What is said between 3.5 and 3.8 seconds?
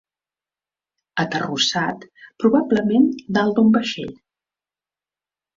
d'un